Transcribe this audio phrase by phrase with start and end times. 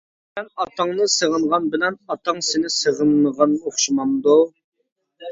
[0.37, 4.39] سەن ئاتاڭنى سېغىنغان بىلەن ئاتاڭ سېنى سېغىنمىغان ئوخشىمامدۇ؟!